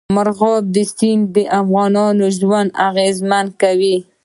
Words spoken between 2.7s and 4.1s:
اغېزمن کوي.